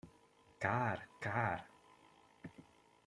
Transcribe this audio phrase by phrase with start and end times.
[0.57, 1.67] Kár, kár!